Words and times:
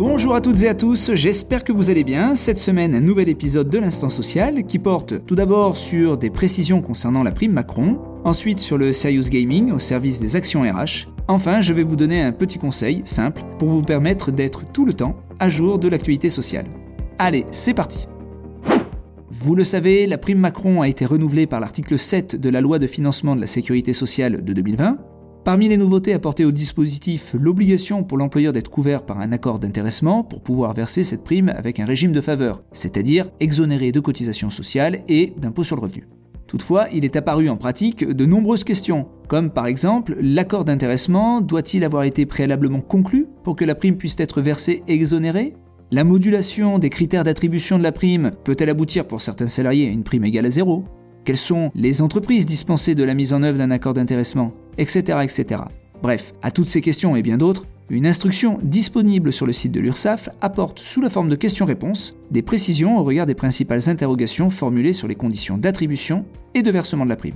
Bonjour 0.00 0.34
à 0.34 0.40
toutes 0.40 0.62
et 0.62 0.68
à 0.70 0.72
tous, 0.72 1.12
j'espère 1.12 1.62
que 1.62 1.72
vous 1.72 1.90
allez 1.90 2.04
bien. 2.04 2.34
Cette 2.34 2.56
semaine, 2.56 2.94
un 2.94 3.02
nouvel 3.02 3.28
épisode 3.28 3.68
de 3.68 3.78
l'Instant 3.78 4.08
Social 4.08 4.64
qui 4.64 4.78
porte 4.78 5.26
tout 5.26 5.34
d'abord 5.34 5.76
sur 5.76 6.16
des 6.16 6.30
précisions 6.30 6.80
concernant 6.80 7.22
la 7.22 7.32
prime 7.32 7.52
Macron, 7.52 7.98
ensuite 8.24 8.60
sur 8.60 8.78
le 8.78 8.92
Serious 8.92 9.28
Gaming 9.28 9.72
au 9.72 9.78
service 9.78 10.18
des 10.18 10.36
actions 10.36 10.62
RH. 10.62 11.06
Enfin, 11.28 11.60
je 11.60 11.74
vais 11.74 11.82
vous 11.82 11.96
donner 11.96 12.22
un 12.22 12.32
petit 12.32 12.58
conseil 12.58 13.02
simple 13.04 13.42
pour 13.58 13.68
vous 13.68 13.82
permettre 13.82 14.30
d'être 14.30 14.64
tout 14.72 14.86
le 14.86 14.94
temps 14.94 15.16
à 15.38 15.50
jour 15.50 15.78
de 15.78 15.88
l'actualité 15.88 16.30
sociale. 16.30 16.64
Allez, 17.18 17.44
c'est 17.50 17.74
parti 17.74 18.08
vous 19.32 19.54
le 19.54 19.62
savez, 19.62 20.08
la 20.08 20.18
prime 20.18 20.40
Macron 20.40 20.82
a 20.82 20.88
été 20.88 21.06
renouvelée 21.06 21.46
par 21.46 21.60
l'article 21.60 21.98
7 21.98 22.34
de 22.34 22.50
la 22.50 22.60
loi 22.60 22.80
de 22.80 22.88
financement 22.88 23.36
de 23.36 23.40
la 23.40 23.46
sécurité 23.46 23.92
sociale 23.92 24.44
de 24.44 24.52
2020. 24.52 24.98
Parmi 25.42 25.70
les 25.70 25.78
nouveautés 25.78 26.12
apportées 26.12 26.44
au 26.44 26.52
dispositif, 26.52 27.34
l'obligation 27.38 28.04
pour 28.04 28.18
l'employeur 28.18 28.52
d'être 28.52 28.68
couvert 28.68 29.06
par 29.06 29.20
un 29.20 29.32
accord 29.32 29.58
d'intéressement 29.58 30.22
pour 30.22 30.42
pouvoir 30.42 30.74
verser 30.74 31.02
cette 31.02 31.24
prime 31.24 31.48
avec 31.48 31.80
un 31.80 31.86
régime 31.86 32.12
de 32.12 32.20
faveur, 32.20 32.62
c'est-à-dire 32.72 33.30
exonéré 33.40 33.90
de 33.90 34.00
cotisations 34.00 34.50
sociales 34.50 35.00
et 35.08 35.32
d'impôts 35.38 35.64
sur 35.64 35.76
le 35.76 35.82
revenu. 35.82 36.06
Toutefois, 36.46 36.88
il 36.92 37.06
est 37.06 37.16
apparu 37.16 37.48
en 37.48 37.56
pratique 37.56 38.04
de 38.04 38.26
nombreuses 38.26 38.64
questions, 38.64 39.06
comme 39.28 39.50
par 39.50 39.66
exemple 39.66 40.14
l'accord 40.20 40.66
d'intéressement 40.66 41.40
doit-il 41.40 41.84
avoir 41.84 42.02
été 42.02 42.26
préalablement 42.26 42.82
conclu 42.82 43.26
pour 43.42 43.56
que 43.56 43.64
la 43.64 43.74
prime 43.74 43.96
puisse 43.96 44.20
être 44.20 44.42
versée 44.42 44.82
exonérée? 44.88 45.54
La 45.90 46.04
modulation 46.04 46.78
des 46.78 46.90
critères 46.90 47.24
d'attribution 47.24 47.78
de 47.78 47.82
la 47.82 47.92
prime 47.92 48.32
peut-elle 48.44 48.68
aboutir 48.68 49.06
pour 49.06 49.22
certains 49.22 49.46
salariés 49.46 49.88
à 49.88 49.90
une 49.90 50.04
prime 50.04 50.24
égale 50.24 50.46
à 50.46 50.50
zéro? 50.50 50.84
Quelles 51.24 51.36
sont 51.36 51.70
les 51.74 52.02
entreprises 52.02 52.46
dispensées 52.46 52.94
de 52.94 53.04
la 53.04 53.14
mise 53.14 53.34
en 53.34 53.42
œuvre 53.42 53.58
d'un 53.58 53.70
accord 53.70 53.94
d'intéressement 53.94 54.52
Etc. 54.78 55.18
etc. 55.22 55.62
Bref, 56.02 56.32
à 56.42 56.50
toutes 56.50 56.68
ces 56.68 56.80
questions 56.80 57.14
et 57.16 57.22
bien 57.22 57.36
d'autres, 57.36 57.66
une 57.90 58.06
instruction 58.06 58.58
disponible 58.62 59.32
sur 59.32 59.46
le 59.46 59.52
site 59.52 59.72
de 59.72 59.80
l'URSSAF 59.80 60.28
apporte 60.40 60.78
sous 60.78 61.00
la 61.00 61.10
forme 61.10 61.28
de 61.28 61.34
questions-réponses 61.34 62.16
des 62.30 62.40
précisions 62.40 62.98
au 62.98 63.04
regard 63.04 63.26
des 63.26 63.34
principales 63.34 63.90
interrogations 63.90 64.48
formulées 64.48 64.92
sur 64.92 65.08
les 65.08 65.16
conditions 65.16 65.58
d'attribution 65.58 66.24
et 66.54 66.62
de 66.62 66.70
versement 66.70 67.04
de 67.04 67.10
la 67.10 67.16
prime. 67.16 67.34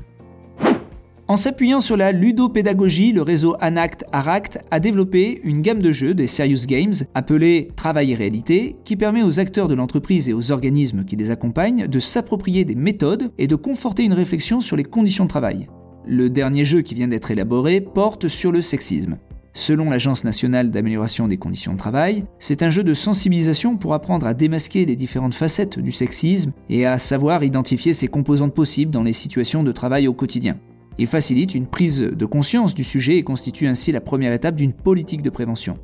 En 1.27 1.37
s'appuyant 1.37 1.81
sur 1.81 1.97
la 1.97 2.13
ludopédagogie, 2.13 3.13
le 3.13 3.23
réseau 3.23 3.57
Anact 3.59 4.05
Aract 4.13 4.59
a 4.71 4.79
développé 4.79 5.41
une 5.43 5.63
gamme 5.63 5.81
de 5.81 5.91
jeux, 5.91 6.13
des 6.13 6.27
Serious 6.27 6.67
Games, 6.67 6.93
appelés 7.15 7.69
Travail 7.77 8.13
et 8.13 8.15
réalité, 8.15 8.77
qui 8.85 8.95
permet 8.95 9.23
aux 9.23 9.41
acteurs 9.41 9.67
de 9.67 9.75
l'entreprise 9.75 10.29
et 10.29 10.35
aux 10.35 10.53
organismes 10.53 11.07
qui 11.07 11.17
les 11.17 11.31
accompagnent 11.31 11.87
de 11.87 11.99
s'approprier 11.99 12.67
des 12.67 12.75
méthodes 12.75 13.33
et 13.39 13.47
de 13.47 13.57
conforter 13.57 14.05
une 14.05 14.13
réflexion 14.13 14.61
sur 14.61 14.77
les 14.77 14.85
conditions 14.85 15.25
de 15.25 15.31
travail. 15.31 15.67
Le 16.07 16.29
dernier 16.29 16.67
jeu 16.67 16.83
qui 16.83 16.95
vient 16.95 17.09
d'être 17.09 17.31
élaboré 17.31 17.81
porte 17.81 18.29
sur 18.29 18.53
le 18.53 18.61
sexisme. 18.61 19.17
Selon 19.55 19.89
l'Agence 19.89 20.25
nationale 20.25 20.71
d'amélioration 20.71 21.27
des 21.27 21.39
conditions 21.39 21.73
de 21.73 21.79
travail, 21.79 22.27
c'est 22.39 22.63
un 22.63 22.69
jeu 22.69 22.85
de 22.85 22.93
sensibilisation 22.93 23.79
pour 23.79 23.95
apprendre 23.95 24.27
à 24.27 24.35
démasquer 24.35 24.85
les 24.85 24.97
différentes 24.97 25.35
facettes 25.35 25.79
du 25.79 25.93
sexisme 25.93 26.53
et 26.69 26.85
à 26.85 26.99
savoir 26.99 27.45
identifier 27.45 27.95
ses 27.95 28.09
composantes 28.09 28.53
possibles 28.53 28.91
dans 28.91 29.05
les 29.05 29.15
situations 29.15 29.63
de 29.63 29.73
travail 29.73 30.07
au 30.07 30.13
quotidien. 30.13 30.59
Il 30.99 31.07
facilite 31.07 31.55
une 31.55 31.67
prise 31.67 32.01
de 32.01 32.27
conscience 32.27 32.75
du 32.75 32.85
sujet 32.85 33.17
et 33.17 33.25
constitue 33.25 33.67
ainsi 33.67 33.91
la 33.91 34.01
première 34.01 34.33
étape 34.33 34.55
d'une 34.55 34.73
politique 34.73 35.23
de 35.23 35.31
prévention. 35.31 35.79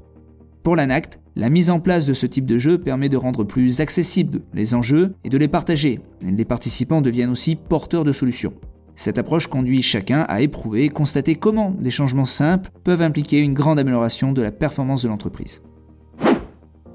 Pour 0.63 0.77
l'ANACT, 0.77 1.19
la 1.37 1.49
mise 1.49 1.71
en 1.71 1.81
place 1.81 2.07
de 2.07 2.13
ce 2.13 2.27
type 2.27 2.45
de 2.45 2.59
jeu 2.59 2.79
permet 2.79 3.09
de 3.09 3.17
rendre 3.17 3.45
plus 3.45 3.81
accessibles 3.81 4.43
les 4.53 4.75
enjeux 4.75 5.15
et 5.25 5.31
de 5.31 5.39
les 5.39 5.49
partager. 5.49 6.01
Les 6.21 6.45
participants 6.45 7.01
deviennent 7.01 7.31
aussi 7.31 7.57
porteurs 7.57 8.05
de 8.05 8.13
solutions. 8.13 8.53
Cette 8.95 9.19
approche 9.19 9.47
conduit 9.47 9.81
chacun 9.81 10.27
à 10.29 10.43
éprouver 10.43 10.85
et 10.85 10.91
constater 10.91 11.35
comment 11.35 11.71
des 11.71 11.91
changements 11.91 12.27
simples 12.27 12.71
peuvent 12.85 13.01
impliquer 13.01 13.39
une 13.39 13.55
grande 13.55 13.79
amélioration 13.79 14.33
de 14.33 14.43
la 14.43 14.53
performance 14.53 15.03
de 15.03 15.09
l'entreprise. 15.09 15.63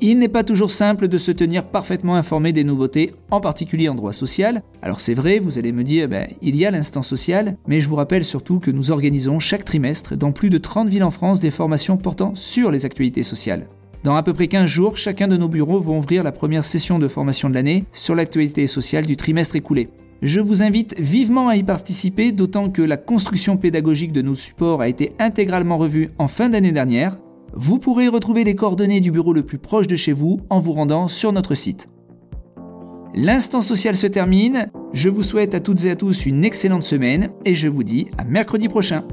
Il 0.01 0.19
n'est 0.19 0.27
pas 0.27 0.43
toujours 0.43 0.71
simple 0.71 1.07
de 1.07 1.17
se 1.17 1.31
tenir 1.31 1.63
parfaitement 1.63 2.15
informé 2.15 2.51
des 2.51 2.65
nouveautés, 2.65 3.13
en 3.31 3.39
particulier 3.39 3.87
en 3.87 3.95
droit 3.95 4.11
social. 4.11 4.61
Alors 4.81 4.99
c'est 4.99 5.13
vrai, 5.13 5.39
vous 5.39 5.57
allez 5.57 5.71
me 5.71 5.85
dire, 5.85 6.09
ben, 6.09 6.27
il 6.41 6.57
y 6.57 6.65
a 6.65 6.71
l'instant 6.71 7.01
social, 7.01 7.55
mais 7.65 7.79
je 7.79 7.87
vous 7.87 7.95
rappelle 7.95 8.25
surtout 8.25 8.59
que 8.59 8.71
nous 8.71 8.91
organisons 8.91 9.39
chaque 9.39 9.63
trimestre 9.63 10.17
dans 10.17 10.33
plus 10.33 10.49
de 10.49 10.57
30 10.57 10.89
villes 10.89 11.03
en 11.03 11.11
France 11.11 11.39
des 11.39 11.49
formations 11.49 11.95
portant 11.95 12.35
sur 12.35 12.71
les 12.71 12.85
actualités 12.85 13.23
sociales. 13.23 13.67
Dans 14.03 14.15
à 14.15 14.21
peu 14.21 14.33
près 14.33 14.49
15 14.49 14.65
jours, 14.69 14.97
chacun 14.97 15.29
de 15.29 15.37
nos 15.37 15.47
bureaux 15.47 15.79
va 15.79 15.93
ouvrir 15.93 16.23
la 16.23 16.33
première 16.33 16.65
session 16.65 16.99
de 16.99 17.07
formation 17.07 17.49
de 17.49 17.55
l'année 17.55 17.85
sur 17.93 18.15
l'actualité 18.15 18.67
sociale 18.67 19.05
du 19.05 19.15
trimestre 19.15 19.55
écoulé. 19.55 19.89
Je 20.21 20.41
vous 20.41 20.61
invite 20.61 20.99
vivement 20.99 21.47
à 21.47 21.55
y 21.55 21.63
participer, 21.63 22.31
d'autant 22.31 22.69
que 22.69 22.81
la 22.81 22.97
construction 22.97 23.57
pédagogique 23.57 24.11
de 24.11 24.21
nos 24.21 24.35
supports 24.35 24.81
a 24.81 24.89
été 24.89 25.13
intégralement 25.19 25.77
revue 25.77 26.09
en 26.19 26.27
fin 26.27 26.49
d'année 26.49 26.71
dernière, 26.71 27.17
vous 27.53 27.79
pourrez 27.79 28.07
retrouver 28.07 28.43
les 28.43 28.55
coordonnées 28.55 29.01
du 29.01 29.11
bureau 29.11 29.33
le 29.33 29.43
plus 29.43 29.57
proche 29.57 29.87
de 29.87 29.95
chez 29.95 30.11
vous 30.11 30.39
en 30.49 30.59
vous 30.59 30.73
rendant 30.73 31.07
sur 31.07 31.31
notre 31.31 31.55
site. 31.55 31.87
L'instant 33.13 33.61
social 33.61 33.95
se 33.95 34.07
termine, 34.07 34.69
je 34.91 35.09
vous 35.09 35.23
souhaite 35.23 35.55
à 35.55 35.61
toutes 35.61 35.85
et 35.85 35.91
à 35.91 35.95
tous 35.95 36.25
une 36.25 36.43
excellente 36.43 36.83
semaine 36.83 37.29
et 37.45 37.55
je 37.55 37.69
vous 37.69 37.83
dis 37.83 38.07
à 38.17 38.25
mercredi 38.25 38.67
prochain. 38.67 39.05